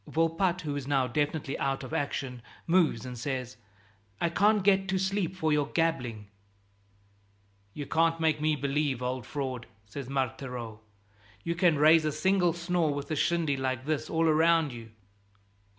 [0.09, 3.57] Volpatte, who is now definitely out of action, moves and says,
[4.19, 6.25] "I can't get to sleep for your gabbling."
[7.75, 12.53] "You can't make me believe, old fraud," says Marthereau, "that you can raise a single
[12.53, 14.89] snore with a shindy like this all round you."